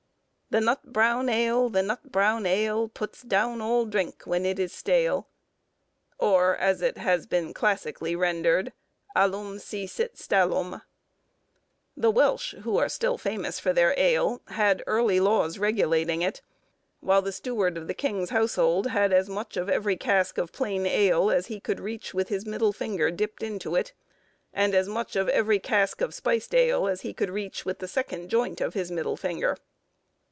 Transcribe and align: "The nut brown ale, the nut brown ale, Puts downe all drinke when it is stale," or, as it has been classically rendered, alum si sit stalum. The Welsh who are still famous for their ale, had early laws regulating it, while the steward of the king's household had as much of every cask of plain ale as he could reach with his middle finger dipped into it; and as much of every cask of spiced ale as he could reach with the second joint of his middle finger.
"The 0.53 0.59
nut 0.59 0.91
brown 0.91 1.29
ale, 1.29 1.69
the 1.69 1.81
nut 1.81 2.11
brown 2.11 2.45
ale, 2.45 2.89
Puts 2.89 3.21
downe 3.21 3.61
all 3.61 3.85
drinke 3.85 4.23
when 4.25 4.45
it 4.45 4.59
is 4.59 4.73
stale," 4.73 5.29
or, 6.19 6.57
as 6.57 6.81
it 6.81 6.97
has 6.97 7.25
been 7.25 7.53
classically 7.53 8.17
rendered, 8.17 8.73
alum 9.15 9.59
si 9.59 9.87
sit 9.87 10.17
stalum. 10.17 10.81
The 11.95 12.11
Welsh 12.11 12.53
who 12.63 12.75
are 12.77 12.89
still 12.89 13.17
famous 13.17 13.61
for 13.61 13.71
their 13.71 13.97
ale, 13.97 14.41
had 14.47 14.83
early 14.87 15.21
laws 15.21 15.57
regulating 15.57 16.21
it, 16.21 16.41
while 16.99 17.21
the 17.21 17.31
steward 17.31 17.77
of 17.77 17.87
the 17.87 17.93
king's 17.93 18.31
household 18.31 18.87
had 18.87 19.13
as 19.13 19.29
much 19.29 19.55
of 19.55 19.69
every 19.69 19.95
cask 19.95 20.37
of 20.37 20.51
plain 20.51 20.85
ale 20.85 21.31
as 21.31 21.45
he 21.47 21.61
could 21.61 21.79
reach 21.79 22.13
with 22.13 22.27
his 22.27 22.45
middle 22.45 22.73
finger 22.73 23.09
dipped 23.09 23.41
into 23.41 23.75
it; 23.77 23.93
and 24.53 24.75
as 24.75 24.89
much 24.89 25.15
of 25.15 25.29
every 25.29 25.59
cask 25.59 26.01
of 26.01 26.13
spiced 26.13 26.53
ale 26.53 26.89
as 26.89 27.03
he 27.03 27.13
could 27.13 27.29
reach 27.29 27.63
with 27.63 27.79
the 27.79 27.87
second 27.87 28.27
joint 28.27 28.59
of 28.59 28.73
his 28.73 28.91
middle 28.91 29.15
finger. 29.15 29.55